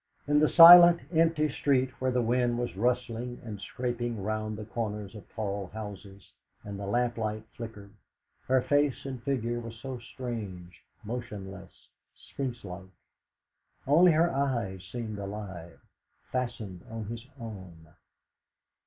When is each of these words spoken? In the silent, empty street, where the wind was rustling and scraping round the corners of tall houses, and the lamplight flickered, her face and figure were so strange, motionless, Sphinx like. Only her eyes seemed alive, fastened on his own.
In 0.27 0.39
the 0.39 0.49
silent, 0.49 0.99
empty 1.13 1.47
street, 1.47 1.91
where 2.01 2.09
the 2.09 2.23
wind 2.23 2.57
was 2.57 2.75
rustling 2.75 3.39
and 3.45 3.61
scraping 3.61 4.23
round 4.23 4.57
the 4.57 4.65
corners 4.65 5.13
of 5.13 5.29
tall 5.29 5.67
houses, 5.75 6.31
and 6.63 6.79
the 6.79 6.87
lamplight 6.87 7.43
flickered, 7.55 7.93
her 8.47 8.63
face 8.63 9.05
and 9.05 9.21
figure 9.21 9.59
were 9.59 9.69
so 9.69 9.99
strange, 9.99 10.81
motionless, 11.03 11.87
Sphinx 12.15 12.63
like. 12.65 12.89
Only 13.85 14.13
her 14.13 14.33
eyes 14.33 14.83
seemed 14.91 15.19
alive, 15.19 15.79
fastened 16.31 16.81
on 16.89 17.05
his 17.05 17.27
own. 17.39 17.89